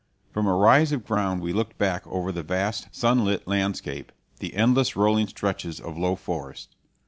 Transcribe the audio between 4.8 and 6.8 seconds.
rolling stretches of low forest.